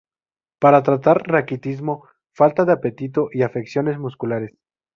Para 0.59 0.81
tratar 0.81 1.21
raquitismo, 1.27 2.07
falta 2.33 2.65
de 2.65 2.71
apetito 2.73 3.29
y 3.31 3.43
afecciones 3.43 3.99
musculares. 3.99 4.57